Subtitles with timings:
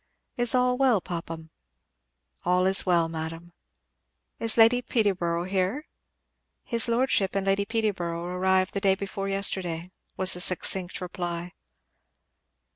[0.35, 1.51] "Is all well, Popham?"
[2.43, 3.53] "All is well, madam!"
[4.39, 5.85] "Is Lady Peterborough here?"
[6.63, 11.53] "His lordship and Lady Peterborough arrived the day before yesterday," was the succint reply.